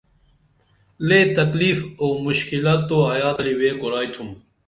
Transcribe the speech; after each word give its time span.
لے 1.07 1.19
تکلیف 1.37 1.77
اُو 1.99 2.07
مُشکِلہ 2.25 2.75
تو 2.87 2.97
ایا 3.13 3.29
تلی 3.37 3.53
وے 3.59 3.69
کُرائی 3.79 4.09
تُھم 4.13 4.29